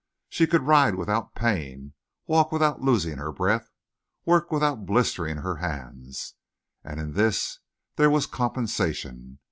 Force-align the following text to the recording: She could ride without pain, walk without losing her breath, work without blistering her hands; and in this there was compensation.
She 0.29 0.47
could 0.47 0.63
ride 0.63 0.95
without 0.95 1.35
pain, 1.35 1.93
walk 2.25 2.51
without 2.51 2.81
losing 2.81 3.19
her 3.19 3.31
breath, 3.31 3.69
work 4.25 4.51
without 4.51 4.83
blistering 4.87 5.37
her 5.37 5.57
hands; 5.57 6.33
and 6.83 6.99
in 6.99 7.13
this 7.13 7.59
there 7.97 8.09
was 8.09 8.25
compensation. 8.25 9.37